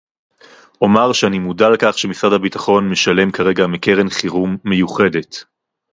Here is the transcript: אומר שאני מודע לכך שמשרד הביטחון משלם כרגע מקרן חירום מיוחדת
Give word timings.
אומר 0.81 1.13
שאני 1.13 1.39
מודע 1.39 1.69
לכך 1.69 1.97
שמשרד 1.97 2.33
הביטחון 2.33 2.89
משלם 2.89 3.31
כרגע 3.31 3.67
מקרן 3.67 4.09
חירום 4.09 4.57
מיוחדת 4.65 5.43